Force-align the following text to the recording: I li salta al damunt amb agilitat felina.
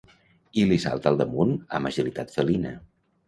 I 0.61 0.63
li 0.69 0.77
salta 0.85 1.11
al 1.11 1.19
damunt 1.19 1.53
amb 1.79 1.91
agilitat 1.91 2.35
felina. 2.39 2.75